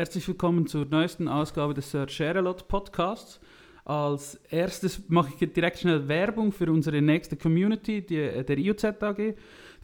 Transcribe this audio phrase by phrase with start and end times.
[0.00, 3.38] Herzlich willkommen zur neuesten Ausgabe des Search Share a Lot Podcasts.
[3.84, 8.82] Als erstes mache ich direkt schnell Werbung für unsere nächste Community, die, äh, der IOZ
[8.82, 9.34] AG,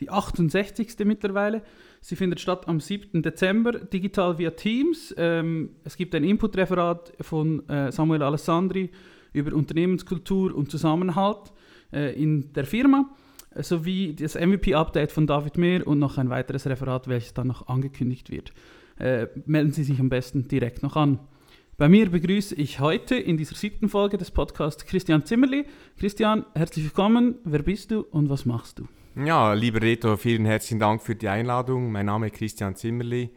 [0.01, 1.05] die 68.
[1.05, 1.61] mittlerweile.
[2.01, 3.23] Sie findet statt am 7.
[3.23, 5.15] Dezember, digital via Teams.
[5.19, 8.91] Ähm, es gibt ein Input-Referat von äh, Samuel Alessandri
[9.35, 11.53] über Unternehmenskultur und Zusammenhalt
[11.93, 13.11] äh, in der Firma
[13.55, 18.31] sowie das MVP-Update von David Mehr und noch ein weiteres Referat, welches dann noch angekündigt
[18.31, 18.55] wird.
[18.99, 21.21] Äh, melden Sie sich am besten direkt noch an.
[21.77, 25.67] Bei mir begrüße ich heute in dieser siebten Folge des Podcasts Christian Zimmerli.
[25.99, 27.37] Christian, herzlich willkommen.
[27.45, 28.89] Wer bist du und was machst du?
[29.23, 31.93] Ja, lieber Reto, vielen herzlichen Dank für die Einladung.
[31.93, 33.31] Mein Name ist Christian Zimmerli.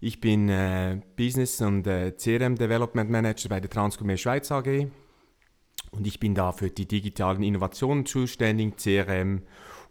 [0.00, 4.88] Ich bin äh, Business- und äh, CRM Development Manager bei der Transgourmet Schweiz AG
[5.92, 9.42] und ich bin da für die digitalen Innovationen zuständig, CRM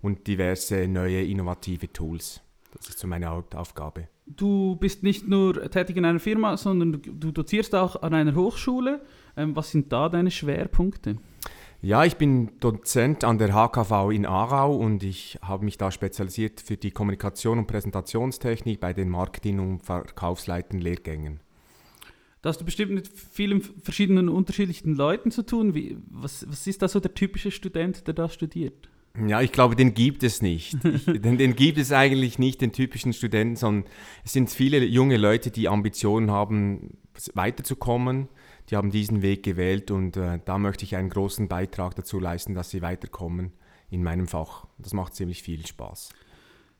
[0.01, 2.41] und diverse neue innovative Tools.
[2.73, 4.07] Das ist so meine Hauptaufgabe.
[4.25, 9.01] Du bist nicht nur tätig in einer Firma, sondern du dozierst auch an einer Hochschule.
[9.35, 11.17] Ähm, was sind da deine Schwerpunkte?
[11.83, 16.61] Ja, ich bin Dozent an der HKV in Aarau und ich habe mich da spezialisiert
[16.61, 21.39] für die Kommunikation und Präsentationstechnik bei den Marketing- und Verkaufsleiten-Lehrgängen.
[22.43, 25.73] Da hast du bestimmt mit vielen verschiedenen unterschiedlichen Leuten zu tun.
[25.73, 28.90] Wie, was, was ist da so der typische Student, der da studiert?
[29.27, 30.77] Ja, ich glaube, den gibt es nicht.
[30.85, 33.89] Ich, den, den, gibt es eigentlich nicht, den typischen Studenten, sondern
[34.23, 36.97] es sind viele junge Leute, die Ambitionen haben,
[37.33, 38.29] weiterzukommen.
[38.69, 42.55] Die haben diesen Weg gewählt und äh, da möchte ich einen großen Beitrag dazu leisten,
[42.55, 43.51] dass sie weiterkommen
[43.89, 44.65] in meinem Fach.
[44.77, 46.09] Das macht ziemlich viel Spaß.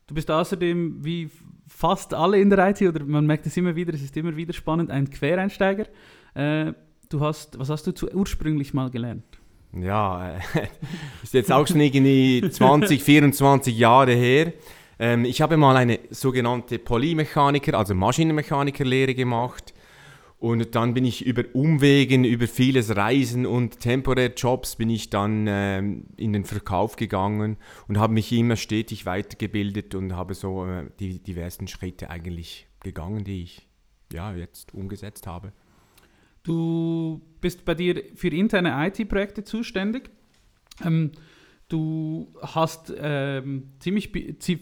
[0.07, 1.29] Du bist außerdem, wie
[1.67, 4.53] fast alle in der IT, oder man merkt es immer wieder, es ist immer wieder
[4.53, 5.87] spannend, ein Quereinsteiger.
[6.33, 6.73] Äh,
[7.09, 9.40] du hast, was hast du zu, ursprünglich mal gelernt?
[9.73, 10.39] Ja, äh,
[11.23, 14.53] ist jetzt auch schon irgendwie 20, 24 Jahre her.
[14.99, 19.73] Ähm, ich habe mal eine sogenannte Polymechaniker, also Maschinenmechanikerlehre gemacht.
[20.41, 25.45] Und dann bin ich über Umwegen, über vieles Reisen und temporäre Jobs bin ich dann
[25.47, 27.57] ähm, in den Verkauf gegangen
[27.87, 33.23] und habe mich immer stetig weitergebildet und habe so äh, die diversen Schritte eigentlich gegangen,
[33.23, 33.67] die ich
[34.11, 35.53] ja jetzt umgesetzt habe.
[36.41, 40.09] Du bist bei dir für interne IT-Projekte zuständig.
[40.83, 41.11] Ähm,
[41.67, 44.11] du hast ähm, ziemlich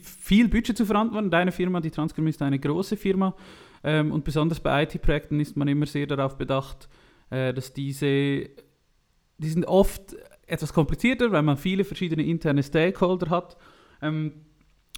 [0.02, 1.30] viel Budget zu verantworten.
[1.30, 3.34] Deine Firma, die Transcom, ist eine große Firma.
[3.82, 6.88] Ähm, und besonders bei IT-Projekten ist man immer sehr darauf bedacht,
[7.30, 13.56] äh, dass diese, die sind oft etwas komplizierter, weil man viele verschiedene interne Stakeholder hat.
[14.02, 14.32] Ähm,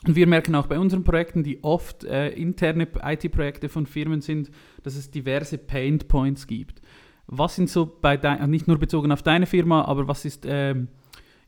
[0.06, 4.50] und wir merken auch bei unseren Projekten, die oft äh, interne IT-Projekte von Firmen sind,
[4.82, 6.82] dass es diverse Pain Points gibt.
[7.34, 10.44] Was sind so bei dein, also nicht nur bezogen auf deine Firma, aber was ist
[10.46, 10.88] ähm,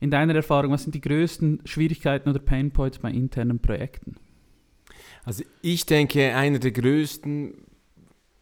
[0.01, 4.17] in deiner Erfahrung, was sind die größten Schwierigkeiten oder Pain Points bei internen Projekten?
[5.25, 7.55] Also ich denke, einer der größten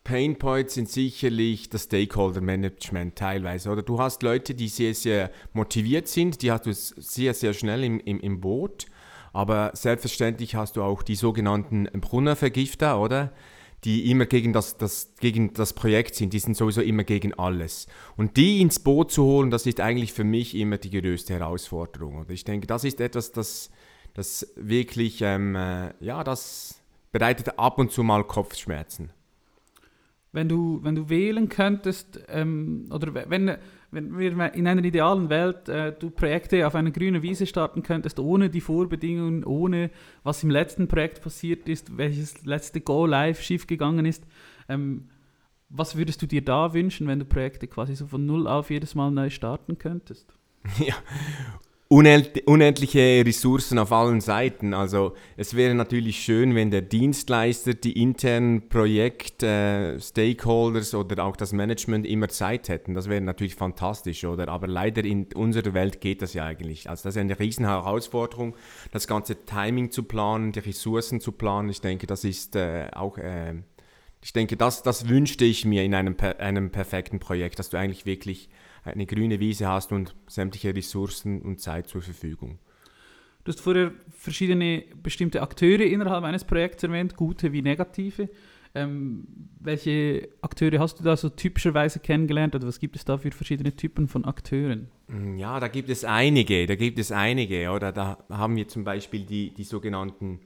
[0.05, 3.71] Pain Points sind sicherlich das Stakeholder Management teilweise.
[3.71, 7.85] Oder du hast Leute, die sehr, sehr motiviert sind, die hast du sehr, sehr schnell
[7.85, 8.87] im, im, im Boot
[9.33, 13.33] aber selbstverständlich hast du auch die sogenannten Brunnervergifter, oder?
[13.85, 17.89] Die immer gegen das, das, gegen das Projekt sind, die sind sowieso immer gegen alles.
[18.17, 22.19] Und die ins Boot zu holen, das ist eigentlich für mich immer die größte Herausforderung.
[22.19, 23.71] Und ich denke, das ist etwas, das,
[24.15, 29.11] das wirklich, ähm, äh, ja, das bereitet ab und zu mal Kopfschmerzen.
[30.33, 33.59] Wenn du, wenn du wählen könntest, ähm, oder wenn,
[33.93, 38.19] wenn wir in einer idealen Welt äh, du Projekte auf einer grünen Wiese starten könntest,
[38.19, 39.91] ohne die Vorbedingungen, ohne
[40.25, 44.25] was im letzten Projekt passiert ist, welches letzte Go Live schiefgegangen ist,
[44.69, 45.11] ähm,
[45.69, 48.95] was würdest du dir da wünschen, wenn du Projekte quasi so von null auf jedes
[48.95, 50.35] Mal neu starten könntest?
[50.79, 50.95] Ja,
[51.93, 54.73] unendliche Ressourcen auf allen Seiten.
[54.73, 61.53] Also es wäre natürlich schön, wenn der Dienstleister, die internen Projekt-Stakeholders äh, oder auch das
[61.53, 62.95] Management immer Zeit hätten.
[62.95, 64.49] Das wäre natürlich fantastisch, oder?
[64.49, 66.89] Aber leider in unserer Welt geht das ja eigentlich.
[66.89, 68.57] Also das ist eine riesen Herausforderung,
[68.91, 71.69] das ganze Timing zu planen, die Ressourcen zu planen.
[71.69, 73.19] Ich denke, das ist äh, auch...
[73.19, 73.57] Äh,
[74.25, 78.07] ich denke, das, das wünschte ich mir in einem, einem perfekten Projekt, dass du eigentlich
[78.07, 78.49] wirklich
[78.85, 82.59] eine grüne Wiese hast und sämtliche Ressourcen und Zeit zur Verfügung.
[83.45, 88.29] Du hast vorher verschiedene bestimmte Akteure innerhalb eines Projekts erwähnt, gute wie negative.
[88.75, 89.27] Ähm,
[89.61, 93.77] welche Akteure hast du da so typischerweise kennengelernt oder was gibt es da für verschiedene
[93.77, 94.89] Typen von Akteuren?
[95.09, 97.93] Mm, ja, da gibt es einige, da gibt es einige, oder?
[97.93, 100.41] Da haben wir zum Beispiel die, die sogenannten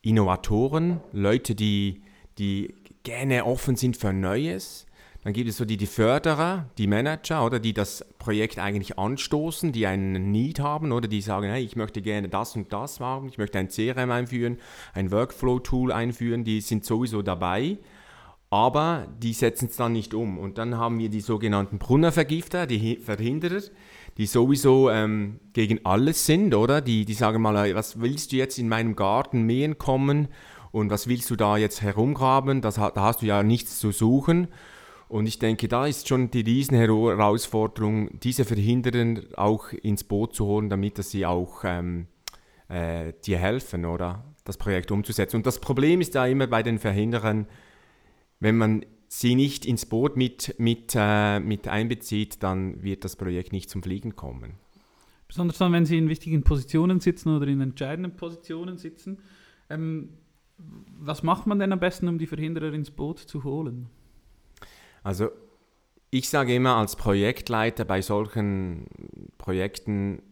[0.00, 2.02] Innovatoren, Leute, die,
[2.38, 4.86] die gerne offen sind für Neues,
[5.24, 9.70] dann gibt es so die, die Förderer, die Manager, oder die das Projekt eigentlich anstoßen,
[9.70, 13.28] die einen Need haben, oder die sagen, hey, ich möchte gerne das und das machen,
[13.28, 14.58] ich möchte ein CRM einführen,
[14.94, 17.78] ein Workflow-Tool einführen, die sind sowieso dabei.
[18.52, 20.38] aber die setzen es dann nicht um.
[20.38, 23.62] Und dann haben wir die sogenannten Brunnervergifter, die Verhinderer,
[24.18, 26.82] die sowieso ähm, gegen alles sind, oder?
[26.82, 30.28] Die, die sagen mal, was willst du jetzt in meinem Garten mähen kommen
[30.70, 32.60] und was willst du da jetzt herumgraben?
[32.60, 34.48] Das, da hast du ja nichts zu suchen.
[35.12, 40.70] Und ich denke, da ist schon die Riesenherausforderung, diese Verhinderer auch ins Boot zu holen,
[40.70, 42.06] damit dass sie auch ähm,
[42.68, 44.24] äh, dir helfen, oder?
[44.44, 45.36] Das Projekt umzusetzen.
[45.36, 47.46] Und das Problem ist ja immer bei den Verhinderern,
[48.40, 53.52] wenn man sie nicht ins Boot mit, mit, äh, mit einbezieht, dann wird das Projekt
[53.52, 54.54] nicht zum Fliegen kommen.
[55.28, 59.18] Besonders dann, wenn sie in wichtigen Positionen sitzen oder in entscheidenden Positionen sitzen.
[59.68, 60.08] Ähm,
[60.56, 63.90] was macht man denn am besten, um die Verhinderer ins Boot zu holen?
[65.02, 65.30] Also
[66.10, 68.86] ich sage immer als Projektleiter bei solchen
[69.38, 70.22] Projekten,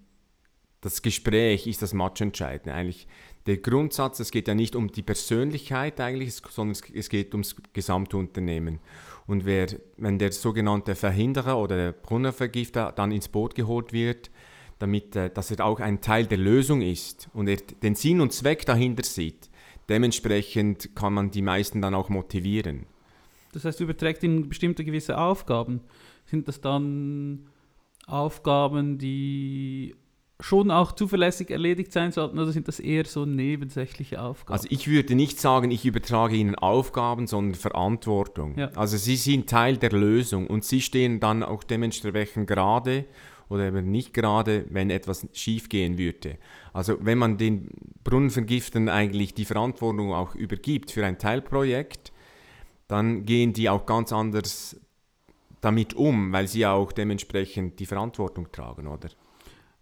[0.82, 2.72] das Gespräch ist das Matchentscheidende.
[2.74, 3.06] Eigentlich
[3.46, 8.78] der Grundsatz, es geht ja nicht um die Persönlichkeit eigentlich, sondern es geht ums Gesamtunternehmen.
[9.26, 14.30] Und wer, wenn der sogenannte Verhinderer oder der Brunnervergifter dann ins Boot geholt wird,
[14.78, 18.32] damit, äh, dass er auch ein Teil der Lösung ist und er den Sinn und
[18.32, 19.50] Zweck dahinter sieht,
[19.88, 22.86] dementsprechend kann man die meisten dann auch motivieren.
[23.52, 25.80] Das heißt, überträgt ihnen bestimmte gewisse Aufgaben.
[26.24, 27.46] Sind das dann
[28.06, 29.94] Aufgaben, die
[30.42, 34.52] schon auch zuverlässig erledigt sein sollten oder sind das eher so nebensächliche Aufgaben?
[34.52, 38.56] Also ich würde nicht sagen, ich übertrage Ihnen Aufgaben, sondern Verantwortung.
[38.58, 38.70] Ja.
[38.74, 43.04] Also Sie sind Teil der Lösung und Sie stehen dann auch dementsprechend gerade
[43.48, 46.38] oder eben nicht gerade, wenn etwas schief gehen würde.
[46.72, 47.68] Also wenn man den
[48.04, 52.12] Brunnenvergiftern eigentlich die Verantwortung auch übergibt für ein Teilprojekt,
[52.90, 54.80] dann gehen die auch ganz anders
[55.60, 59.08] damit um, weil sie auch dementsprechend die Verantwortung tragen, oder?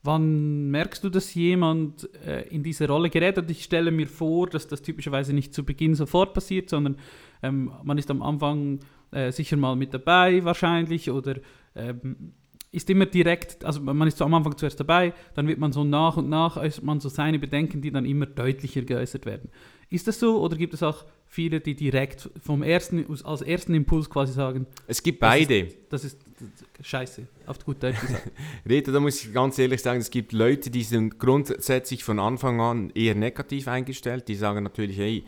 [0.02, 3.38] Wann merkst du, dass jemand äh, in diese Rolle gerät?
[3.38, 6.96] Und ich stelle mir vor, dass das typischerweise nicht zu Beginn sofort passiert, sondern
[7.42, 11.36] ähm, man ist am Anfang äh, sicher mal mit dabei wahrscheinlich oder
[11.74, 12.32] ähm,
[12.70, 15.84] ist immer direkt, also man ist so am Anfang zuerst dabei, dann wird man so
[15.84, 19.50] nach und nach äußert man so seine Bedenken, die dann immer deutlicher geäußert werden.
[19.90, 24.10] Ist das so oder gibt es auch viele, die direkt vom ersten, als ersten Impuls
[24.10, 24.66] quasi sagen?
[24.86, 25.68] Es gibt beide.
[25.88, 28.30] Das ist, das ist scheiße, auf gut Deutsch gesagt.
[28.68, 32.60] Rita, da muss ich ganz ehrlich sagen, es gibt Leute, die sind grundsätzlich von Anfang
[32.60, 34.28] an eher negativ eingestellt.
[34.28, 35.24] Die sagen natürlich, hey,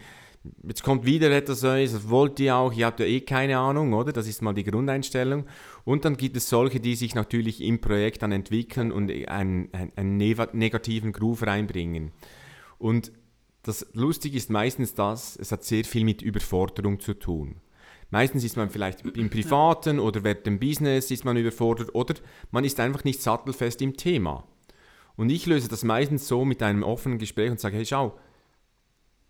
[0.66, 3.92] jetzt kommt wieder etwas Neues, das wollt ihr auch, ihr habt ja eh keine Ahnung,
[3.94, 4.12] oder?
[4.12, 5.46] Das ist mal die Grundeinstellung.
[5.84, 9.92] Und dann gibt es solche, die sich natürlich im Projekt dann entwickeln und einen, einen,
[9.96, 12.12] einen negativen Groove reinbringen.
[12.78, 13.12] Und
[13.62, 17.56] das Lustige ist meistens das, es hat sehr viel mit Überforderung zu tun.
[18.10, 22.14] Meistens ist man vielleicht im Privaten oder während dem Business ist man überfordert oder
[22.50, 24.44] man ist einfach nicht sattelfest im Thema.
[25.16, 28.18] Und ich löse das meistens so mit einem offenen Gespräch und sage, hey schau,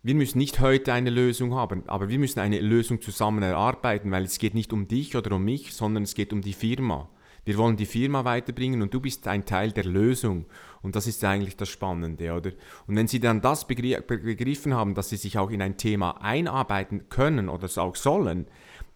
[0.03, 4.23] wir müssen nicht heute eine Lösung haben, aber wir müssen eine Lösung zusammen erarbeiten, weil
[4.23, 7.07] es geht nicht um dich oder um mich, sondern es geht um die Firma.
[7.43, 10.45] Wir wollen die Firma weiterbringen und du bist ein Teil der Lösung.
[10.81, 12.51] Und das ist eigentlich das Spannende, oder?
[12.87, 17.09] Und wenn Sie dann das begriffen haben, dass Sie sich auch in ein Thema einarbeiten
[17.09, 18.47] können oder es auch sollen,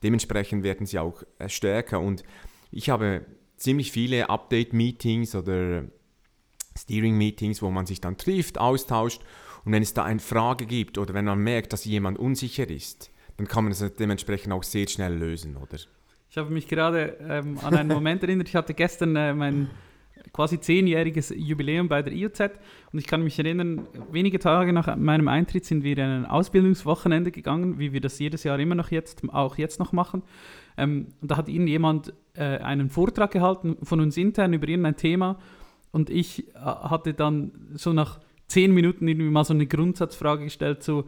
[0.04, 2.00] dementsprechend werden Sie auch äh, stärker.
[2.00, 2.24] Und
[2.72, 3.26] ich habe
[3.58, 5.86] ziemlich viele Update-Meetings oder
[6.78, 9.22] Steering-Meetings, wo man sich dann trifft, austauscht.
[9.64, 13.10] Und wenn es da eine Frage gibt oder wenn man merkt, dass jemand unsicher ist,
[13.38, 15.78] dann kann man es dementsprechend auch sehr schnell lösen, oder?
[16.30, 18.50] Ich habe mich gerade ähm, an einen Moment erinnert.
[18.50, 19.70] Ich hatte gestern äh, mein
[20.34, 22.42] quasi zehnjähriges Jubiläum bei der IOZ
[22.92, 27.32] und ich kann mich erinnern, wenige Tage nach meinem Eintritt sind wir in ein Ausbildungswochenende
[27.32, 30.24] gegangen, wie wir das jedes Jahr immer noch jetzt, auch jetzt noch machen.
[30.78, 34.98] Ähm, und da hat Ihnen jemand äh, einen Vortrag gehalten von uns intern über irgendein
[34.98, 35.40] Thema
[35.92, 40.84] und ich äh, hatte dann so nach zehn Minuten irgendwie mal so eine Grundsatzfrage gestellt,
[40.84, 41.06] so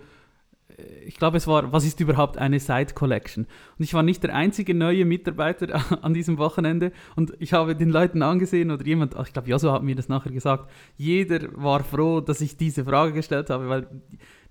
[1.06, 3.46] ich glaube, es war, was ist überhaupt eine Side Collection?
[3.78, 6.92] Und ich war nicht der einzige neue Mitarbeiter an diesem Wochenende.
[7.16, 10.32] Und ich habe den Leuten angesehen oder jemand, ich glaube, Josu hat mir das nachher
[10.32, 13.88] gesagt, jeder war froh, dass ich diese Frage gestellt habe, weil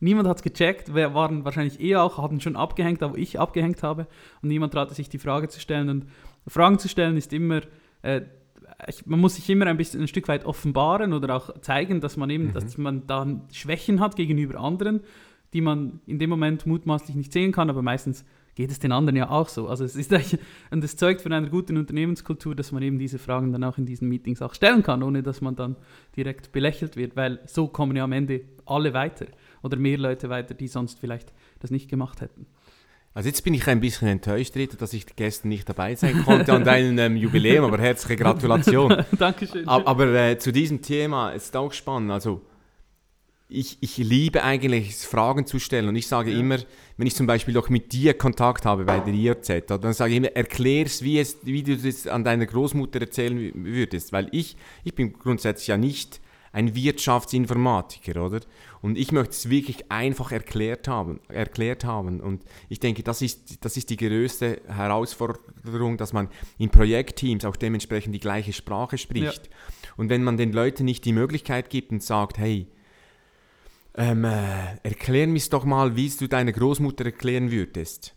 [0.01, 3.83] niemand hat es gecheckt, wir waren wahrscheinlich eh auch, haben schon abgehängt, aber ich abgehängt
[3.83, 4.07] habe.
[4.43, 5.89] Und niemand traute sich die Frage zu stellen.
[5.89, 6.07] Und
[6.49, 7.61] Fragen zu stellen ist immer,
[8.03, 8.23] äh,
[8.89, 12.17] ich, man muss sich immer ein bisschen ein Stück weit offenbaren oder auch zeigen, dass
[12.17, 12.53] man eben, mhm.
[12.53, 15.03] dass man dann Schwächen hat gegenüber anderen
[15.57, 19.17] die man in dem Moment mutmaßlich nicht sehen kann, aber meistens geht es den anderen
[19.17, 19.69] ja auch so.
[19.69, 20.13] Also es ist
[20.71, 23.87] und es zeugt von einer guten Unternehmenskultur, dass man eben diese Fragen dann auch in
[23.87, 25.77] diesen Meetings auch stellen kann, ohne dass man dann
[26.15, 29.25] direkt belächelt wird, weil so kommen ja am Ende alle weiter
[29.63, 32.45] oder mehr Leute weiter, die sonst vielleicht das nicht gemacht hätten.
[33.15, 36.53] Also jetzt bin ich ein bisschen enttäuscht, Rita, dass ich gestern nicht dabei sein konnte
[36.53, 38.95] an deinem ähm, Jubiläum, aber herzliche Gratulation.
[39.19, 39.67] Dankeschön.
[39.67, 42.11] Aber, aber äh, zu diesem Thema ist auch spannend.
[42.11, 42.43] Also
[43.49, 46.39] ich, ich liebe eigentlich Fragen zu stellen und ich sage Ja.
[46.41, 46.59] immer,
[46.97, 50.17] wenn ich zum Beispiel auch mit dir Kontakt habe bei der IOZ, dann sage ich
[50.17, 54.57] immer, erklär's, wie, es, wie du das an deiner Großmutter erzählen wü- würdest, weil ich,
[54.83, 56.21] ich bin grundsätzlich ja nicht
[56.53, 58.41] ein Wirtschaftsinformatiker, oder?
[58.81, 62.21] Und ich möchte es wirklich einfach erklärt haben, erklärt haben.
[62.21, 67.57] Und ich denke, das ist, das ist die größte Herausforderung, dass man in Projektteams auch
[67.57, 69.51] dementsprechend die gleiche Sprache spricht.
[69.97, 72.67] Und wenn man den Leuten nicht die Möglichkeit gibt und sagt, hey,
[73.97, 78.15] ähm, äh, erklär mir doch mal, wie es du deiner Großmutter erklären würdest.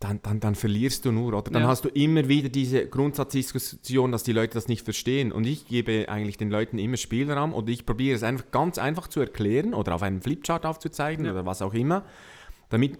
[0.00, 1.50] Dann, dann, dann verlierst du nur, oder?
[1.50, 1.68] Dann Ja.
[1.68, 5.32] hast du immer wieder diese Grundsatzdiskussion, dass die Leute das nicht verstehen.
[5.32, 9.08] Und ich gebe eigentlich den Leuten immer Spielraum oder ich probiere es einfach ganz einfach
[9.08, 11.32] zu erklären oder auf einem Flipchart aufzuzeigen Ja.
[11.32, 12.04] oder was auch immer,
[12.68, 12.98] damit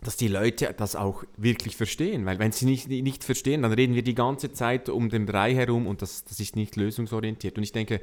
[0.00, 2.24] dass die Leute das auch wirklich verstehen.
[2.24, 5.54] Weil wenn sie nicht, nicht verstehen, dann reden wir die ganze Zeit um den Brei
[5.56, 7.56] herum und das, das ist nicht lösungsorientiert.
[7.56, 8.00] Und ich denke,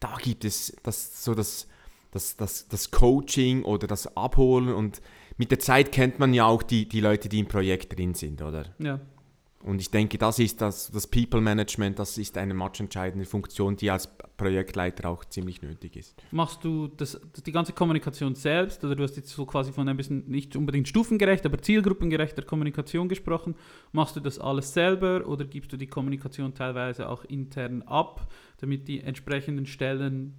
[0.00, 1.68] da gibt es das, so das,
[2.10, 5.00] das, das, das Coaching oder das Abholen und
[5.36, 8.42] mit der Zeit kennt man ja auch die, die Leute, die im Projekt drin sind,
[8.42, 8.66] oder?
[8.78, 9.00] Ja.
[9.62, 13.90] Und ich denke, das ist das, das People Management, das ist eine matchentscheidende Funktion, die
[13.90, 16.14] als Projektleiter auch ziemlich nötig ist.
[16.30, 19.86] Machst du das, das, die ganze Kommunikation selbst oder du hast jetzt so quasi von
[19.86, 23.54] ein bisschen nicht unbedingt stufengerecht, aber zielgruppengerechter Kommunikation gesprochen.
[23.92, 28.88] Machst du das alles selber oder gibst du die Kommunikation teilweise auch intern ab, damit
[28.88, 30.34] die entsprechenden Stellen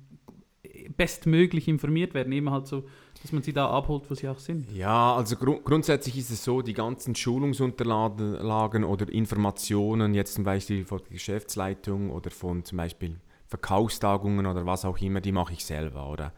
[0.96, 2.84] bestmöglich informiert werden, eben halt so,
[3.22, 4.72] dass man sie da abholt, wo sie auch sind?
[4.72, 10.86] Ja, also gru grundsätzlich ist es so, die ganzen Schulungsunterlagen oder Informationen, jetzt zum Beispiel
[10.86, 13.16] von der Geschäftsleitung oder von zum Beispiel
[13.48, 16.34] Verkaufstagungen oder was auch immer, die mache ich selber, oder?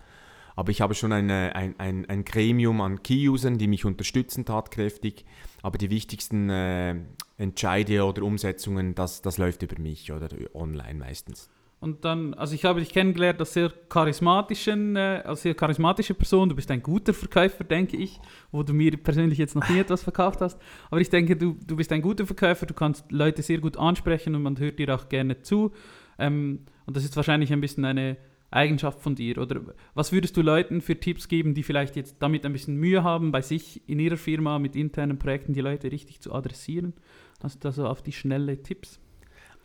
[0.56, 5.26] Aber ich habe schon eine, ein, ein, ein Gremium an Key-Usern, die mich unterstützen tatkräftig,
[5.64, 6.96] aber die wichtigsten äh,
[7.38, 11.50] Entscheide oder Umsetzungen, das, das läuft über mich oder online meistens.
[11.84, 16.48] Und dann, also ich habe dich kennengelernt als sehr charismatischen, äh, als sehr charismatische Person.
[16.48, 18.22] Du bist ein guter Verkäufer, denke ich,
[18.54, 20.58] wo du mir persönlich jetzt noch nie etwas verkauft hast.
[20.90, 24.34] Aber ich denke, du, du bist ein guter Verkäufer, du kannst Leute sehr gut ansprechen
[24.34, 25.74] und man hört dir auch gerne zu.
[26.18, 28.16] Ähm, und das ist wahrscheinlich ein bisschen eine
[28.50, 29.38] Eigenschaft von dir.
[29.38, 29.60] Oder
[29.94, 33.34] was würdest du Leuten für Tipps geben, die vielleicht jetzt damit ein bisschen Mühe haben,
[33.34, 36.94] bei sich in ihrer Firma mit internen Projekten die Leute richtig zu adressieren?
[37.42, 39.02] Hast du da so auf die schnelle Tipps?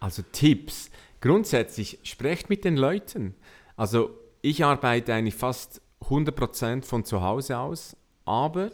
[0.01, 0.91] Also Tipps.
[1.21, 3.35] Grundsätzlich sprecht mit den Leuten.
[3.77, 4.11] Also
[4.43, 8.71] ich arbeite eigentlich fast 100% von zu Hause aus, aber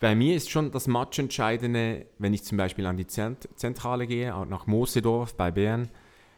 [0.00, 4.34] bei mir ist schon das Matchentscheidende, wenn ich zum Beispiel an die Zent Zentrale gehe,
[4.34, 5.90] auch nach Mosedorf bei Bern,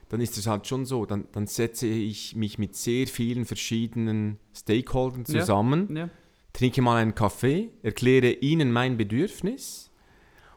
[0.08, 4.38] dann ist es halt schon so, dann, dann setze ich mich mit sehr vielen verschiedenen
[4.54, 5.40] Stakeholdern Ja.
[5.40, 6.10] zusammen Ja,
[6.52, 9.90] trinke mal einen Kaffee, erkläre ihnen mein Bedürfnis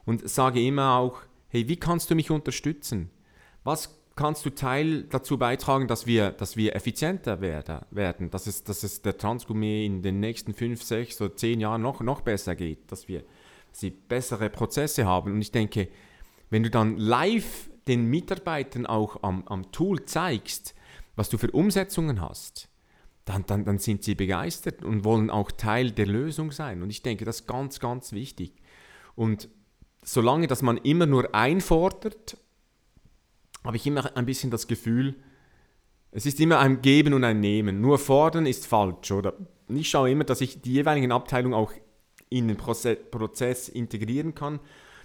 [0.05, 3.09] und sage immer auch, hey, wie kannst du mich unterstützen?
[3.63, 8.63] Was kannst du Teil dazu beitragen, dass wir, dass wir effizienter werde, werden, dass es,
[8.63, 12.55] dass es der Transgourmet in den nächsten fünf, sechs oder zehn Jahren noch, noch besser
[12.55, 13.23] geht, dass wir
[13.71, 15.31] sie bessere Prozesse haben.
[15.31, 15.87] Und ich denke,
[16.49, 20.75] wenn du dann live den Mitarbeitern auch am, am Tool zeigst,
[21.15, 22.69] was du für Umsetzungen hast,
[23.25, 26.81] dann, dann, dann sind sie begeistert und wollen auch Teil der Lösung sein.
[26.81, 28.53] Und ich denke, das ist ganz, ganz wichtig.
[29.15, 29.49] Und
[30.03, 32.37] solange, dass man immer nur einfordert,
[33.67, 35.15] habe ich immer ein bisschen das Gefühl,
[36.11, 37.81] es ist immer ein Geben und ein Nehmen.
[37.81, 39.33] Nur fordern ist falsch, oder?
[39.67, 41.73] Ich schaue immer, dass ich die jeweiligen Abteilungen auch
[42.29, 44.61] in den Proze Prozess integrieren kann,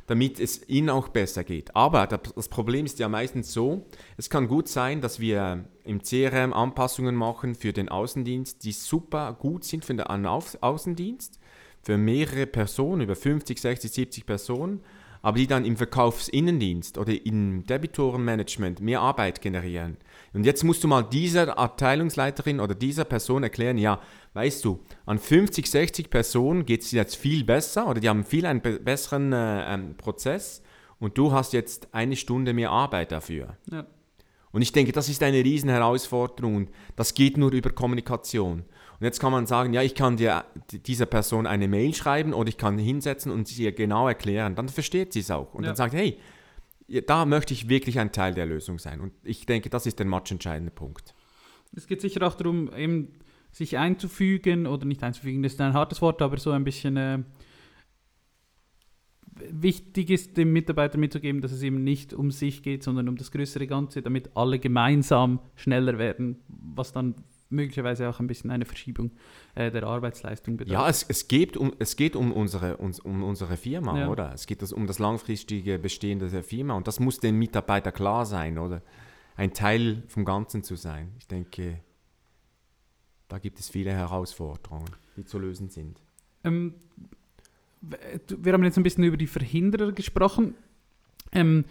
[0.06, 1.74] damit es ihnen auch besser geht.
[1.74, 6.52] Aber das Problem ist ja meistens so, es kann gut sein, dass wir im CRM
[6.52, 11.40] Anpassungen machen für den Außendienst, die super gut sind für den Au Außendienst,
[11.82, 14.80] für mehrere Personen, über 50, 60, 70 Personen,
[15.22, 19.96] aber die dann im Verkaufsinnendienst oder im Debitorenmanagement mehr Arbeit generieren.
[20.34, 24.00] Und jetzt musst du mal dieser Abteilungsleiterin oder dieser Person erklären, ja,
[24.34, 28.44] weißt du, an 50, 60 Personen geht es jetzt viel besser oder die haben viel
[28.46, 30.62] einen be besseren äh, ähm, Prozess
[30.98, 33.56] und du hast jetzt eine Stunde mehr Arbeit dafür.
[33.70, 33.86] ja.
[34.52, 38.64] Und ich denke, das ist eine riesen Herausforderung und das geht nur über Kommunikation.
[39.02, 42.48] Und jetzt kann man sagen, ja, ich kann dir dieser Person eine Mail schreiben oder
[42.48, 44.54] ich kann hinsetzen und sie ihr genau erklären.
[44.54, 45.70] Dann versteht sie es auch und Ja.
[45.70, 46.18] dann sagt, hey,
[47.08, 49.00] da möchte ich wirklich ein Teil der Lösung sein.
[49.00, 51.16] Und ich denke, das ist der matchentscheidende Punkt.
[51.74, 53.08] Es geht sicher auch darum, eben
[53.50, 57.18] sich einzufügen oder nicht einzufügen, das ist ein hartes Wort, aber so ein bisschen äh,
[59.50, 63.32] wichtig ist, dem Mitarbeiter mitzugeben, dass es eben nicht um sich geht, sondern um das
[63.32, 67.16] größere Ganze, damit alle gemeinsam schneller werden, was dann
[67.52, 69.12] möglicherweise auch ein bisschen eine Verschiebung
[69.54, 70.72] äh, der Arbeitsleistung bedeutet.
[70.72, 74.08] Ja, es, es, geht, um, es geht um unsere, uns, um unsere Firma, Ja.
[74.08, 74.32] oder?
[74.32, 78.58] Es geht um das langfristige Bestehen der Firma und das muss dem Mitarbeiter klar sein,
[78.58, 78.82] oder?
[79.36, 81.12] Ein Teil vom Ganzen zu sein.
[81.18, 81.80] Ich denke,
[83.28, 85.98] da gibt es viele Herausforderungen, die zu lösen sind.
[86.44, 86.74] Ähm,
[87.80, 90.54] wir haben jetzt ein bisschen über die Verhinderer gesprochen.
[91.32, 91.64] Ähm,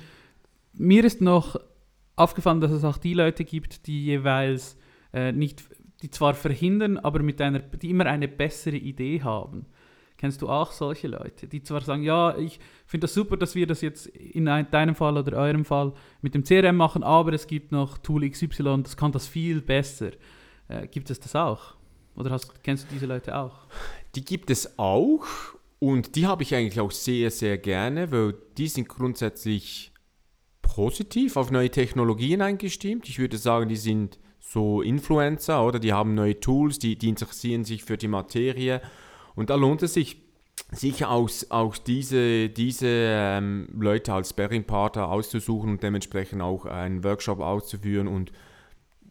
[0.73, 1.59] mir ist noch
[2.15, 4.75] aufgefallen, dass es auch die Leute gibt, die jeweils
[5.13, 5.63] äh, nicht,
[6.01, 9.65] die zwar verhindern, aber mit einer, die immer eine bessere Idee haben.
[10.17, 13.65] Kennst du auch solche Leute, die zwar sagen, ja, ich finde das super, dass wir
[13.65, 17.47] das jetzt in ein, deinem Fall oder eurem Fall mit dem CRM machen, aber es
[17.47, 20.11] gibt noch Tool XY, das kann das viel besser.
[20.67, 21.75] Äh, gibt es das auch?
[22.15, 23.65] Oder hast, kennst du diese Leute auch?
[24.13, 25.25] Die gibt es auch
[25.79, 29.91] und die habe ich eigentlich auch sehr, sehr gerne, weil die sind grundsätzlich
[30.61, 33.09] positiv auf neue Technologien eingestimmt.
[33.09, 34.19] Ich würde sagen, die sind
[34.51, 38.81] so Influencer oder die haben neue Tools, die, die interessieren sich für die Materie.
[39.33, 40.21] Und da lohnt es sich,
[40.71, 47.39] sich auch, auch diese, diese ähm, Leute als Sparring-Partner auszusuchen und dementsprechend auch einen Workshop
[47.39, 48.33] auszuführen und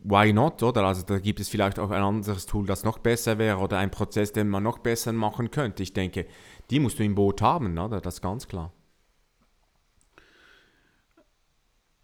[0.03, 0.85] why not, oder?
[0.85, 3.91] Also da gibt es vielleicht auch ein anderes Tool, das noch besser wäre oder ein
[3.91, 5.83] Prozess, den man noch besser machen könnte.
[5.83, 6.27] Ich denke,
[6.69, 8.03] die musst du im Boot haben, oder?
[8.03, 8.75] Das ist ganz klar.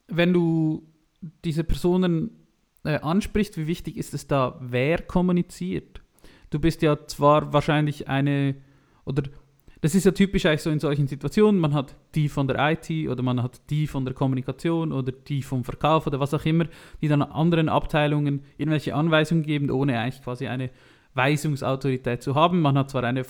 [0.09, 0.89] Wenn du
[1.45, 2.46] diese Personen
[2.87, 6.01] äh, ansprichst, wie wichtig ist es da, wer kommuniziert?
[6.51, 8.55] Du bist ja zwar wahrscheinlich eine,
[9.05, 9.25] oder
[9.81, 13.09] das ist ja typisch eigentlich so in solchen Situationen, man hat die von der IT
[13.09, 16.67] oder man hat die von der Kommunikation oder die vom Verkauf oder was auch immer,
[17.03, 20.71] die dann anderen Abteilungen irgendwelche Anweisungen geben, ohne eigentlich quasi eine
[21.15, 22.61] Weisungsautorität zu haben.
[22.61, 23.25] Man hat zwar eine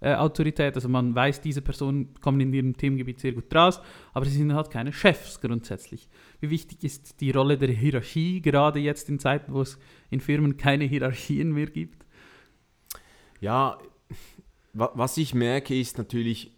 [0.00, 3.80] Fachautorität, also man weiß, diese Personen kommen in ihrem Themengebiet sehr gut raus,
[4.12, 6.08] aber sie sind halt keine Chefs grundsätzlich.
[6.40, 9.78] Wie wichtig ist die Rolle der Hierarchie, gerade jetzt in Zeiten, wo es
[10.10, 12.04] in Firmen keine Hierarchien mehr gibt?
[13.40, 13.78] Ja,
[14.72, 16.52] was ich merke, ist natürlich,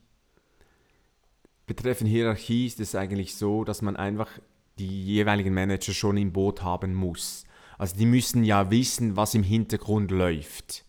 [1.67, 4.31] betreffend Hierarchie ist es eigentlich so, dass man einfach
[4.79, 7.45] die jeweiligen Manager schon im Boot haben muss.
[7.79, 10.85] Also die müssen ja wissen, was im Hintergrund läuft.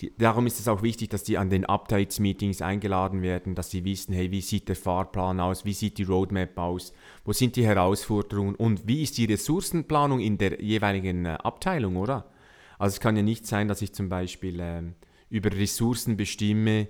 [0.00, 3.84] Die, darum ist es auch wichtig, dass die an den Updates-Meetings eingeladen werden, dass sie
[3.84, 6.92] wissen, hey, wie sieht der Fahrplan aus, wie sieht die Roadmap aus,
[7.24, 8.56] wo sind die Herausforderungen?
[8.56, 12.30] Und wie ist die Ressourcenplanung in der jeweiligen äh, Abteilung, oder?
[12.78, 14.94] Also es kann ja nicht sein, dass ich zum Beispiel ähm,
[15.30, 16.88] über Ressourcen bestimme,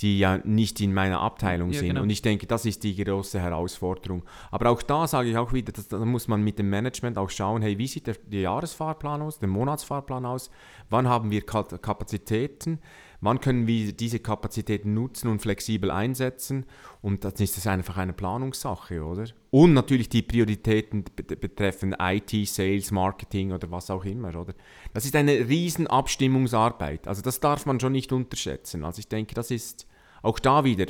[0.00, 1.88] die ja nicht in meiner Abteilung ja, sind.
[1.90, 2.02] Genau.
[2.02, 4.24] Und ich denke, das ist die große Herausforderung.
[4.50, 7.30] Aber auch da sage ich auch wieder, dass, da muss man mit dem Management auch
[7.30, 10.50] schauen, hey, wie sieht der, der Jahresfahrplan aus, der Monatsfahrplan aus,
[10.90, 12.78] wann haben wir Kapazitäten,
[13.26, 16.64] wann können wir diese Kapazitäten nutzen und flexibel einsetzen.
[17.02, 19.24] Und dann ist das einfach eine Planungssache, oder?
[19.50, 24.54] Und natürlich die Prioritäten betreffend IT, Sales, Marketing oder was auch immer, oder?
[24.94, 27.08] Das ist eine riesen Abstimmungsarbeit.
[27.08, 28.84] Also das darf man schon nicht unterschätzen.
[28.84, 29.88] Also ich denke, das ist
[30.22, 30.86] auch da wieder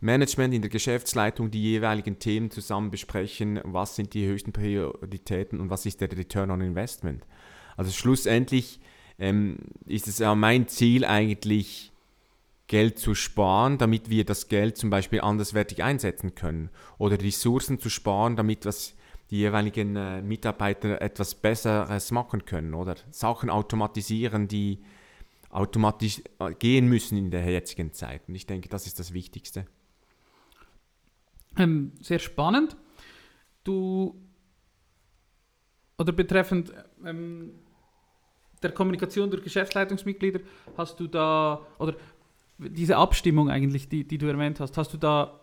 [0.00, 5.68] Management in der Geschäftsleitung die jeweiligen Themen zusammen besprechen, was sind die höchsten Prioritäten und
[5.68, 7.26] was ist der Return on Investment.
[7.76, 8.80] Also schlussendlich
[9.18, 11.92] ähm, ist es ja mein Ziel eigentlich,
[12.68, 17.88] Geld zu sparen, damit wir das Geld zum Beispiel anderswertig einsetzen können oder Ressourcen zu
[17.90, 18.94] sparen, damit was
[19.30, 24.80] die jeweiligen äh, Mitarbeiter etwas Besseres machen können oder Sachen automatisieren, die
[25.50, 28.22] automatisch äh, gehen müssen in der jetzigen Zeit.
[28.28, 29.66] Und ich denke, das ist das Wichtigste.
[31.56, 32.76] Ähm, sehr spannend.
[33.64, 34.20] Du
[35.98, 36.72] oder betreffend
[37.04, 37.52] ähm,
[38.68, 40.40] der Kommunikation durch Geschäftsleitungsmitglieder,
[40.76, 41.94] hast du da, oder
[42.58, 45.40] diese Abstimmung eigentlich, die, die du erwähnt hast, hast du da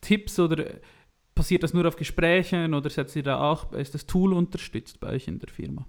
[0.00, 0.64] Tipps oder
[1.34, 5.10] passiert das nur auf Gesprächen oder setzt ihr da auch, ist das Tool unterstützt bei
[5.10, 5.86] euch in der Firma?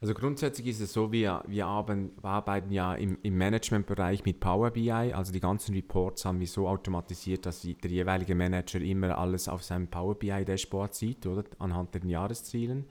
[0.00, 4.92] Also grundsätzlich ist es so, wir, wir, arbeiten ja im, im Managementbereich mit Power BI,
[4.92, 9.64] also die ganzen Reports haben wir so automatisiert, dass der jeweilige Manager immer alles auf
[9.64, 12.84] seinem Power BI Dashboard sieht, oder anhand der Jahreszielen.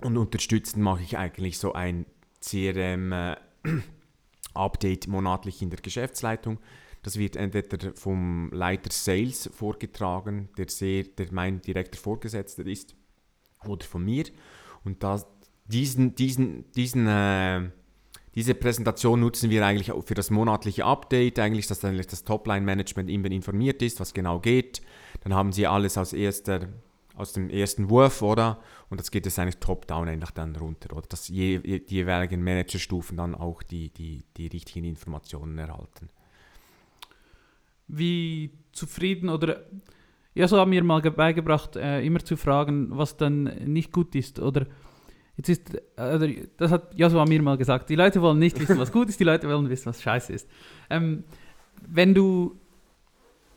[0.00, 2.06] Und unterstützen mache ich eigentlich so ein
[2.40, 6.58] CRM-Update äh, monatlich in der Geschäftsleitung.
[7.02, 12.94] Das wird entweder vom Leiter Sales vorgetragen, der, sehr, der mein direkter Vorgesetzter ist,
[13.64, 14.24] oder von mir.
[14.84, 15.26] Und das,
[15.66, 17.70] diesen, diesen, diesen, äh,
[18.34, 23.08] diese Präsentation nutzen wir eigentlich auch für das monatliche Update, eigentlich, dass eigentlich das Topline-Management
[23.08, 24.82] immer informiert ist, was genau geht.
[25.20, 26.68] Dann haben sie alles aus erster
[27.16, 28.60] aus dem ersten Wurf, oder?
[28.90, 31.06] Und das geht es eigentlich top-down eigentlich dann runter, oder?
[31.08, 36.10] Dass je, die jeweiligen Managerstufen dann auch die, die, die richtigen Informationen erhalten.
[37.88, 39.64] Wie zufrieden oder
[40.34, 44.38] ja, so haben wir mal beigebracht, äh, immer zu fragen, was dann nicht gut ist.
[44.38, 44.66] Oder
[45.38, 48.92] jetzt ist, also das hat haben mir mal gesagt, die Leute wollen nicht wissen, was
[48.92, 50.46] gut ist, die Leute wollen wissen, was scheiße ist.
[50.90, 51.24] Ähm,
[51.86, 52.60] wenn du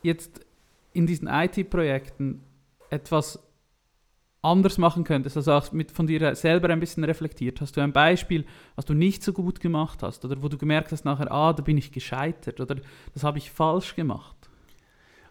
[0.03, 0.45] jetzt
[0.93, 2.41] in diesen IT-Projekten
[2.89, 3.39] etwas
[4.41, 7.59] anders machen könntest, also auch mit von dir selber ein bisschen reflektiert?
[7.59, 10.91] Hast du ein Beispiel, was du nicht so gut gemacht hast oder wo du gemerkt
[10.91, 12.77] hast nachher, ah, da bin ich gescheitert oder
[13.13, 14.35] das habe ich falsch gemacht?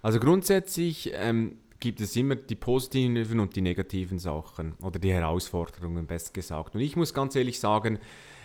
[0.02, 6.06] Also grundsätzlich ähm, gibt es immer die positiven und die negativen Sachen oder die Herausforderungen,
[6.06, 6.74] besser gesagt.
[6.74, 7.98] Und ich muss ganz ehrlich sagen,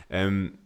[0.10, 0.58] ähm,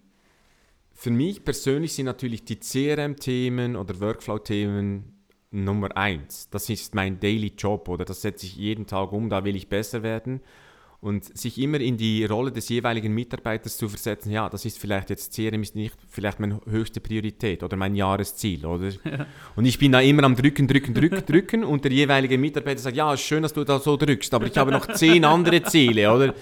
[0.94, 5.17] für mich persönlich sind natürlich die CRM-Themen oder Workflow-Themen
[5.52, 6.50] Nummer eins.
[6.50, 9.70] Das ist mein Daily Job oder das setze ich jeden Tag um, da will ich
[9.70, 10.42] besser werden.
[11.00, 15.12] Und sich immer in die Rolle des jeweiligen Mitarbeiters zu versetzen, ja, das ist vielleicht
[15.12, 18.90] jetzt CRM ist nicht vielleicht meine höchste Priorität oder mein Jahresziel, oder?
[19.06, 19.28] Ja.
[19.56, 22.98] Und ich bin da immer am drücken, drücken, drücken, drücken und der jeweilige Mitarbeiter sagt,
[22.98, 26.34] ja, schön, dass du da so drückst, aber ich habe noch zehn andere Ziele, oder?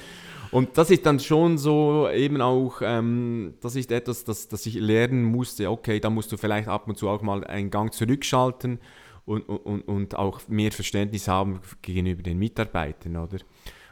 [0.56, 4.76] Und das ist dann schon so eben auch, ähm, das ist etwas, das, das ich
[4.76, 8.80] lernen musste, okay, da musst du vielleicht ab und zu auch mal einen Gang zurückschalten
[9.26, 13.40] und, und, und auch mehr Verständnis haben gegenüber den Mitarbeitern, oder?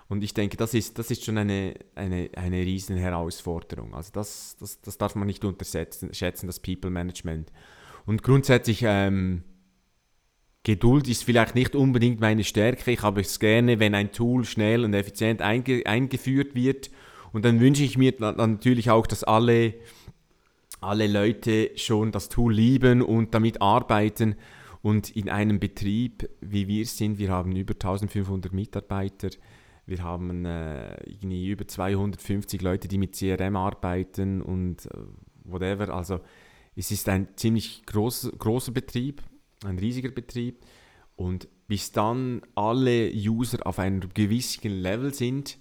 [0.07, 3.93] Und ich denke, das ist, das ist schon eine, eine, eine riesen Herausforderung.
[3.93, 6.11] Also das, das, das darf man nicht unterschätzen,
[6.47, 7.51] das People Management.
[8.05, 9.43] Und grundsätzlich, ähm,
[10.63, 12.91] Geduld ist vielleicht nicht unbedingt meine Stärke.
[12.91, 16.89] Ich habe es gerne, wenn ein Tool schnell und effizient einge eingeführt wird.
[17.33, 19.73] Und dann wünsche ich mir natürlich auch, dass alle,
[20.79, 24.35] alle Leute schon das Tool lieben und damit arbeiten.
[24.81, 29.29] Und in einem Betrieb, wie wir sind, wir haben über 1500 Mitarbeiter,
[29.85, 34.89] wir haben äh, irgendwie über 250 Leute, die mit CRM arbeiten und äh,
[35.43, 35.93] whatever.
[35.93, 36.21] Also
[36.75, 39.21] es ist ein ziemlich groß, großer Betrieb,
[39.65, 40.63] ein riesiger Betrieb.
[41.15, 45.57] Und bis dann alle User auf einem gewissen Level sind,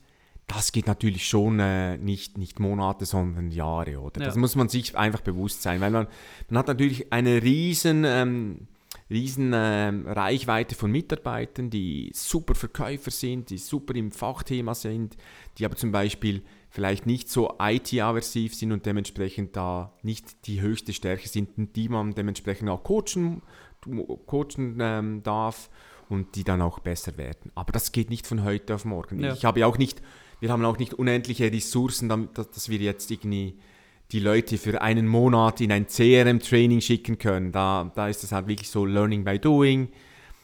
[0.47, 4.21] das geht natürlich schon äh, nicht, nicht Monate, sondern Jahre, oder?
[4.21, 4.27] Ja.
[4.27, 6.09] Das muss man sich einfach bewusst sein, weil man,
[6.49, 8.67] man hat natürlich eine riesen, ähm,
[9.09, 15.17] riesen ähm, Reichweite von Mitarbeitern, die super Verkäufer sind, die super im Fachthema sind,
[15.59, 20.93] die aber zum Beispiel vielleicht nicht so IT-aversiv sind und dementsprechend da nicht die höchste
[20.93, 23.43] Stärke sind, die man dementsprechend auch coachen
[24.27, 25.71] coachen ähm, darf
[26.09, 27.51] und die dann auch besser werden.
[27.55, 29.21] Aber das geht nicht von heute auf morgen.
[29.21, 29.33] Ja.
[29.33, 30.03] Ich habe auch nicht,
[30.41, 33.59] wir haben auch nicht unendliche Ressourcen, damit, dass wir jetzt irgendwie
[34.13, 37.51] die Leute für einen Monat in ein CRM-Training schicken können.
[37.51, 39.89] Da, da ist es halt wirklich so Learning by Doing,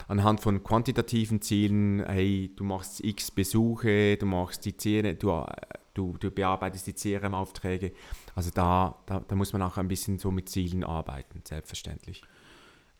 [0.08, 2.02] anhand von quantitativen Zielen.
[2.06, 5.44] Hey, du machst x Besuche, du machst die CRM, du,
[5.92, 7.92] du, du bearbeitest die CRM-Aufträge.
[8.34, 12.22] Also da, da, da muss man auch ein bisschen so mit Zielen arbeiten, selbstverständlich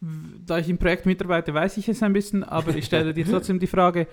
[0.01, 3.59] da ich im Projekt mitarbeite, weiß ich es ein bisschen, aber ich stelle dir trotzdem
[3.59, 4.07] die Frage,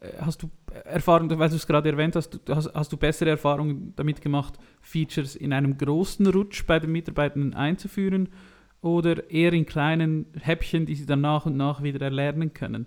[0.00, 0.50] äh, hast du
[0.84, 5.36] Erfahrung, weil du es gerade erwähnt hast, hast, hast du bessere Erfahrungen damit gemacht, Features
[5.36, 8.28] in einem großen Rutsch bei den Mitarbeitern einzuführen
[8.82, 12.86] oder eher in kleinen Häppchen, die sie dann nach und nach wieder erlernen können?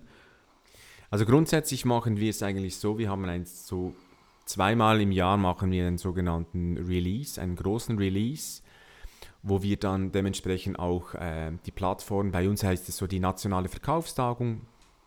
[1.10, 3.94] Also grundsätzlich machen wir es eigentlich so, wir haben ein so
[4.46, 8.62] zweimal im Jahr machen wir einen sogenannten Release, einen großen Release
[9.44, 13.68] wo wir dann dementsprechend auch äh, die Plattform, bei uns heißt es so die nationale
[13.68, 14.62] Verkaufstagung,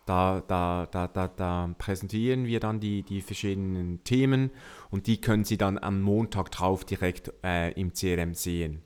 [0.06, 4.50] da, da, da, da, da präsentieren wir dann die, die verschiedenen Themen
[4.90, 8.82] und die können Sie dann am Montag drauf direkt äh, im CRM sehen.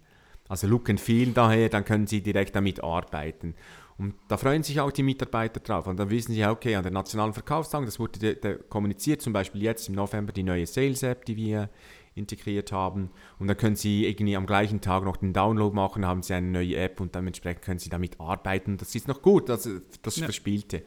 [0.48, 3.54] Also Look and Feel daher, dann können Sie direkt damit arbeiten.
[3.98, 5.86] Und da freuen sich auch die Mitarbeiter drauf.
[5.86, 9.32] Und dann wissen sie, okay, an der nationalen Verkaufstagung, das wurde de, de kommuniziert, zum
[9.32, 11.68] Beispiel jetzt im November die neue Sales App, die wir
[12.14, 13.10] integriert haben.
[13.38, 16.48] Und dann können Sie irgendwie am gleichen Tag noch den Download machen, haben Sie eine
[16.48, 18.76] neue App und dementsprechend können Sie damit arbeiten.
[18.76, 20.24] Das ist noch gut, also das ja.
[20.24, 20.82] Verspielte.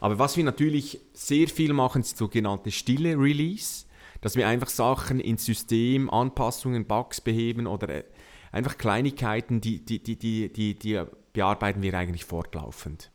[0.00, 3.86] Aber was wir natürlich sehr viel machen, ist sogenannte stille Release,
[4.20, 8.04] dass wir einfach Sachen ins System, Anpassungen, Bugs beheben oder äh,
[8.52, 11.02] einfach Kleinigkeiten, die, die, die, die, die, die
[11.32, 13.10] bearbeiten wir eigentlich fortlaufend.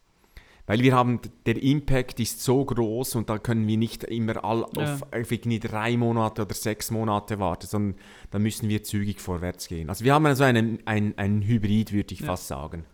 [0.68, 4.66] Weil wir haben, der Impact ist so groß und da können wir nicht immer all,
[4.76, 4.94] ja.
[4.94, 8.00] auf, irgendwie drei Monate oder sechs Monate warten, sondern
[8.32, 9.90] da müssen wir zügig vorwärts gehen.
[9.90, 12.26] Also wir haben also einen, einen, einen Hybrid, würde ich ja.
[12.26, 12.86] fast sagen.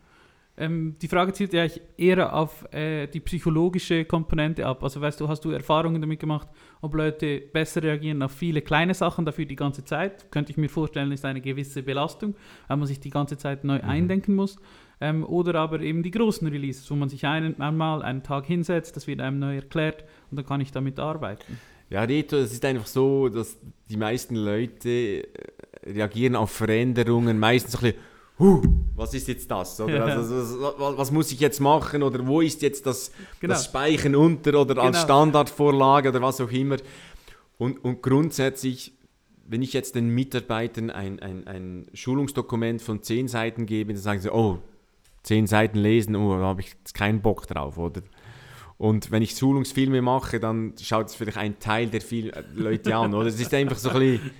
[0.58, 1.66] Ähm, die Frage zielt ja
[1.98, 4.84] eher auf äh, die psychologische Komponente ab.
[4.84, 6.50] Also weißt du, hast du Erfahrungen damit gemacht,
[6.82, 10.30] ob Leute besser reagieren auf viele kleine Sachen dafür die ganze Zeit?
[10.30, 12.36] Könnte ich mir vorstellen, ist eine gewisse Belastung,
[12.68, 13.90] weil man sich die ganze Zeit neu mhm.
[13.90, 14.58] eindenken muss.
[15.02, 18.96] Ähm, oder aber eben die großen Releases, wo man sich einen, einmal einen Tag hinsetzt,
[18.96, 21.60] das wird einem neu erklärt und dann kann ich damit arbeiten.
[21.90, 23.58] Ja, Reto, es ist einfach so, dass
[23.90, 25.24] die meisten Leute äh,
[25.88, 28.00] reagieren auf Veränderungen meistens so ein bisschen,
[28.38, 28.62] huh,
[28.96, 29.82] was ist jetzt das?
[29.82, 30.06] Oder ja.
[30.06, 32.04] also, was, was, muss ich jetzt machen?
[32.04, 33.56] Oder wo ist jetzt das, genau.
[33.56, 34.86] das Speichern unter oder genau.
[34.86, 36.78] als Standardvorlage oder was auch immer?
[37.58, 38.94] Und, und grundsätzlich
[39.52, 44.22] wenn ich jetzt den Mitarbeitern ein, ein, ein Schulungsdokument von zehn Seiten gebe, dann sagen
[44.22, 44.60] sie, oh,
[45.24, 48.02] zehn Seiten lesen, oh, da habe ich keinen Bock drauf, oder?
[48.78, 53.14] Und wenn ich Schulungsfilme mache, dann schaut es vielleicht ein Teil der viel Leute an.
[53.14, 54.32] Oder es ist einfach so ein bisschen,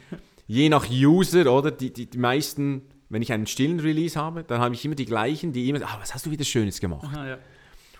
[0.48, 1.70] je nach User, oder?
[1.70, 5.06] Die, die, die meisten, wenn ich einen stillen Release habe, dann habe ich immer die
[5.06, 7.04] gleichen, die immer, ah, was hast du wieder Schönes gemacht?
[7.04, 7.38] Aha, ja.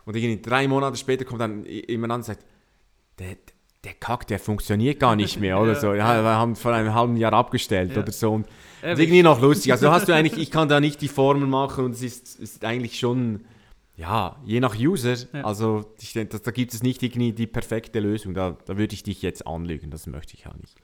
[0.06, 2.44] Und irgendwie drei Monate später kommt dann jemand an und sagt,
[3.20, 3.38] der,
[3.84, 5.94] der Kack, der funktioniert gar nicht mehr oder Ja, so.
[5.94, 8.02] Ja, wir haben vor einem halben Jahr abgestellt Ja.
[8.02, 8.32] oder so.
[8.34, 8.48] Und
[8.82, 9.72] das ist irgendwie noch lustig.
[9.72, 12.64] Also hast du eigentlich, ich kann da nicht die Formel machen und es ist, ist
[12.66, 13.42] eigentlich schon,
[13.98, 15.16] ja, je nach User.
[15.44, 18.34] Also ich denke, da, da gibt es nicht irgendwie die perfekte Lösung.
[18.34, 20.76] Da, da würde ich dich jetzt anlügen, das möchte ich ja nicht.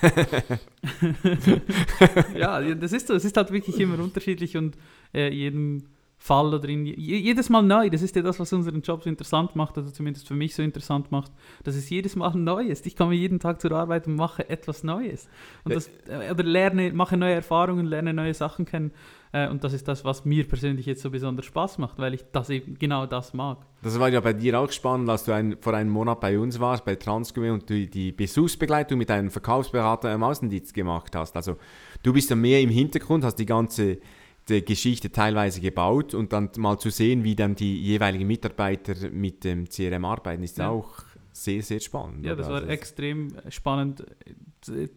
[2.36, 3.14] ja, das ist so.
[3.14, 4.76] Es ist halt wirklich immer unterschiedlich und
[5.14, 5.84] äh, jedem
[6.24, 7.90] Fall oder in je, jedes Mal neu.
[7.90, 10.62] Das ist ja das, was unseren Job so interessant macht, oder zumindest für mich so
[10.62, 11.30] interessant macht,
[11.64, 12.86] dass es jedes Mal neu ist.
[12.86, 15.28] Ich komme jeden Tag zur Arbeit und mache etwas Neues.
[15.64, 18.92] Und Äh, das, äh, oder lerne, mache neue Erfahrungen, lerne neue Sachen kennen.
[19.32, 22.24] Äh, und das ist das, was mir persönlich jetzt so besonders Spaß macht, weil ich
[22.32, 23.58] das eben genau das mag.
[23.82, 26.58] Das war ja bei dir auch spannend, als du ein, vor einem Monat bei uns
[26.58, 31.36] warst, bei Transgummi und du die Besuchsbegleitung mit einem Verkaufsberater im Außendienst gemacht hast.
[31.36, 31.58] Also
[32.02, 33.98] du bist ja mehr im Hintergrund, hast die ganze
[34.48, 39.44] die Geschichte teilweise gebaut und dann mal zu sehen, wie dann die jeweiligen Mitarbeiter mit
[39.44, 40.68] dem CRM arbeiten, ist Ja.
[40.68, 41.02] auch
[41.32, 42.24] sehr, sehr spannend.
[42.24, 42.54] Ja, das oder?
[42.54, 44.04] war Also extrem spannend,
[44.68, 44.88] äh,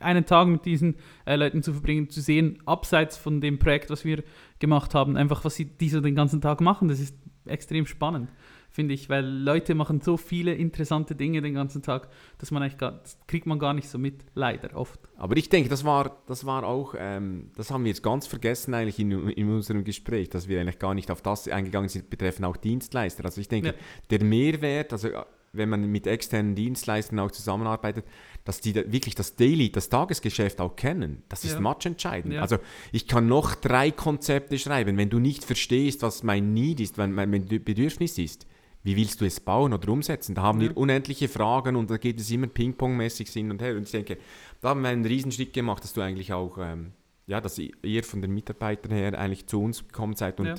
[0.00, 4.04] einen Tag mit diesen äh, Leuten zu verbringen, zu sehen, abseits von dem Projekt, was
[4.04, 4.22] wir
[4.58, 6.88] gemacht haben, einfach was sie diese den ganzen Tag machen.
[6.88, 8.28] Das ist extrem spannend,
[8.70, 12.78] finde ich, weil Leute machen so viele interessante Dinge den ganzen Tag, dass man eigentlich
[12.78, 15.00] gar, das kriegt man gar nicht so mit, leider oft.
[15.16, 18.72] Aber ich denke, das war, das war auch, ähm, das haben wir jetzt ganz vergessen
[18.74, 22.46] eigentlich in, in unserem Gespräch, dass wir eigentlich gar nicht auf das eingegangen sind, betreffend
[22.46, 23.24] auch Dienstleister.
[23.24, 23.74] Also ich denke, Ja.
[24.10, 28.04] der Mehrwert, also äh, wenn man mit externen Dienstleistern auch zusammenarbeitet,
[28.44, 31.60] dass die da wirklich das Daily, das Tagesgeschäft auch kennen, das ist Ja.
[31.60, 32.34] matchentscheidend.
[32.34, 32.42] Ja.
[32.42, 32.58] Also
[32.92, 37.12] ich kann noch drei Konzepte schreiben, wenn du nicht verstehst, was mein Need ist, wenn
[37.12, 38.46] mein mein Bedürfnis ist,
[38.82, 40.34] wie willst du es bauen oder umsetzen?
[40.34, 40.68] Da haben Ja.
[40.68, 43.76] wir unendliche Fragen und da geht es immer ping-pong-mäßig hin und her.
[43.76, 44.16] Und ich denke,
[44.60, 46.92] da haben wir einen Riesenschritt gemacht, dass du eigentlich auch, ähm,
[47.26, 50.54] ja, dass ihr von den Mitarbeitern her eigentlich zu uns gekommen seid und Ja.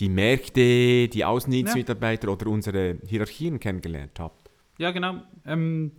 [0.00, 4.50] die Märkte, die Außendienstmitarbeiter oder unsere Hierarchien kennengelernt habt.
[4.78, 5.22] Ja, genau.
[5.46, 5.92] Ähm,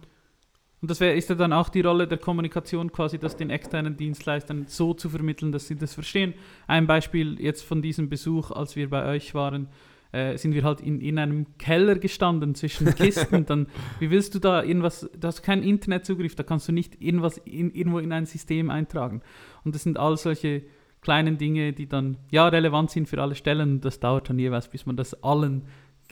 [0.82, 3.96] und das wär, ist ja dann auch die Rolle der Kommunikation quasi, das den externen
[3.98, 6.34] Dienstleistern so zu vermitteln, dass sie das verstehen.
[6.68, 9.68] Ein Beispiel jetzt von diesem Besuch, als wir bei euch waren,
[10.12, 13.46] äh, sind wir halt in, in einem Keller gestanden zwischen Kisten.
[13.46, 13.68] dann,
[14.00, 17.74] wie willst du da irgendwas, du hast keinen Internetzugriff, da kannst du nicht irgendwas in,
[17.74, 19.22] irgendwo in ein System eintragen.
[19.64, 20.64] Und das sind all solche
[21.02, 23.82] kleinen Dinge, die dann ja relevant sind für alle Stellen.
[23.82, 25.64] Das dauert dann jeweils, bis man das allen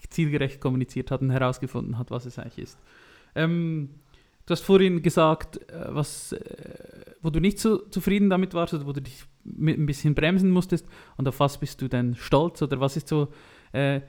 [0.10, 2.80] zielgerecht kommuniziert hat und herausgefunden hat, was es eigentlich ist.
[3.36, 3.90] Ähm,
[4.46, 8.88] du hast vorhin gesagt, äh, was, äh, wo du nicht so zufrieden damit warst oder
[8.88, 12.62] wo du dich mit ein bisschen bremsen musstest und auf was bist du denn stolz
[12.62, 13.30] oder was ist so
[13.72, 14.02] äh,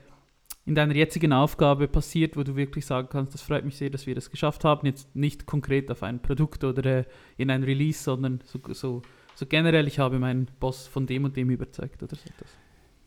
[0.65, 4.05] in deiner jetzigen Aufgabe passiert, wo du wirklich sagen kannst, das freut mich sehr, dass
[4.05, 7.03] wir das geschafft haben, jetzt nicht konkret auf ein Produkt oder äh,
[7.37, 9.01] in ein Release, sondern so, so,
[9.35, 12.49] so generell, ich habe meinen Boss von dem und dem überzeugt oder so etwas.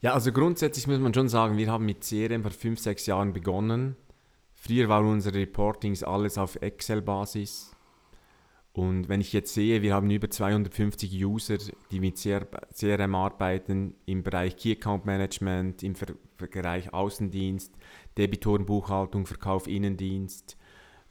[0.00, 3.32] Ja, also grundsätzlich muss man schon sagen, wir haben mit CRM vor fünf, sechs Jahren
[3.32, 3.96] begonnen.
[4.52, 7.74] Früher waren unsere Reportings alles auf Excel-Basis.
[8.72, 11.58] Und wenn ich jetzt sehe, wir haben über 250 User,
[11.92, 17.74] die mit CR CRM arbeiten, im Bereich Key Account Management, im Ver Bereich Außendienst,
[18.16, 20.56] Debitorenbuchhaltung, Verkauf, Innendienst,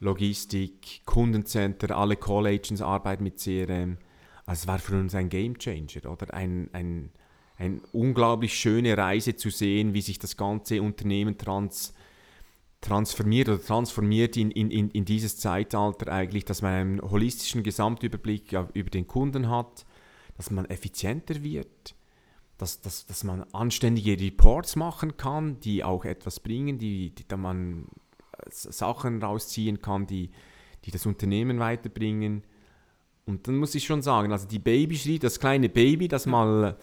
[0.00, 3.98] Logistik, Kundencenter, alle Call Agents arbeiten mit CRM.
[4.46, 7.10] Also es war für uns ein Game Changer oder ein, ein,
[7.56, 11.94] eine unglaublich schöne Reise zu sehen, wie sich das ganze Unternehmen trans,
[12.80, 18.90] transformiert oder transformiert in, in, in, dieses Zeitalter eigentlich, dass man einen holistischen Gesamtüberblick über
[18.90, 19.86] den Kunden hat,
[20.36, 21.94] dass man effizienter wird,
[22.58, 27.36] dass, dass, dass man anständige Reports machen kann, die auch etwas bringen, die, die da
[27.36, 27.86] man
[28.32, 30.30] äh, Sachen rausziehen kann, die,
[30.84, 32.44] die das Unternehmen weiterbringen.
[33.26, 36.76] Und dann muss ich schon sagen, also die Babyschritte, das kleine Baby, das mal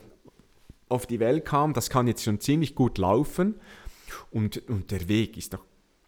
[0.89, 3.55] auf die Welt kam, das kann jetzt schon ziemlich gut laufen.
[4.31, 5.63] Und, und der Weg ist noch,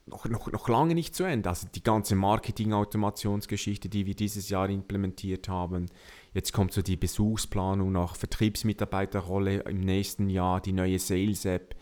[0.05, 1.49] noch, noch, noch lange nicht zu Ende.
[1.49, 5.85] Also die ganze Marketing-Automationsgeschichte, die wir dieses Jahr implementiert haben.
[6.33, 11.75] Jetzt kommt so die Besuchsplanung nach Vertriebsmitarbeiterrolle im nächsten Jahr, die neue Sales-App.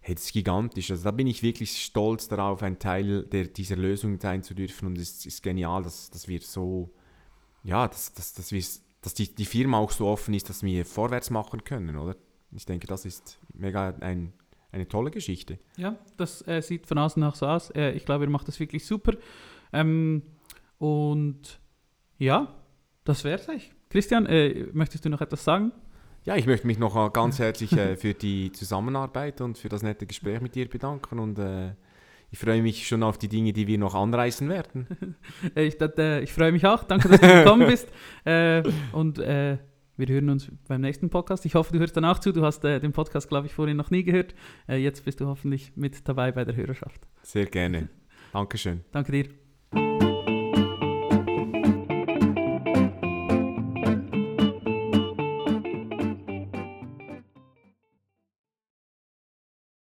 [0.00, 0.90] Hey, das ist gigantisch.
[0.90, 4.86] Also da bin ich wirklich stolz darauf, ein Teil der, dieser Lösung sein zu dürfen.
[4.86, 6.90] Und es ist genial, dass, dass wir so,
[7.62, 8.64] ja, dass, dass, dass, wir,
[9.02, 12.16] dass die, die Firma auch so offen ist, dass wir vorwärts machen können, oder?
[12.50, 14.32] Ich denke, das ist mega ein,
[14.72, 15.58] eine tolle Geschichte.
[15.76, 17.70] Ja, das äh, sieht von außen auch so aus.
[17.70, 19.12] Äh, ich glaube, ihr macht das wirklich super.
[19.72, 20.22] Ähm,
[20.78, 21.60] und
[22.18, 22.52] ja,
[23.04, 23.72] das wäre es eigentlich.
[23.92, 25.70] Christian, äh, möchtest du noch etwas sagen?
[26.24, 30.06] Ja, ich möchte mich noch ganz herzlich äh, für die Zusammenarbeit und für das nette
[30.06, 31.72] Gespräch mit dir bedanken und äh,
[32.30, 34.86] ich freue mich schon auf die Dinge, die wir noch anreißen werden.
[35.54, 36.84] Äh, ich, dat, äh, ich freue mich auch.
[36.84, 37.88] Danke, dass du gekommen bist.
[38.24, 39.58] Äh, und äh,
[39.96, 41.44] wir hören uns beim nächsten Podcast.
[41.44, 42.32] Ich hoffe, du hörst danach zu.
[42.32, 44.34] Du hast äh, den Podcast, glaube ich, vorhin noch nie gehört.
[44.68, 47.02] Äh, jetzt bist du hoffentlich mit dabei bei der Hörerschaft.
[47.22, 47.88] Sehr gerne.
[48.32, 48.84] Dankeschön.
[48.92, 49.41] Danke dir.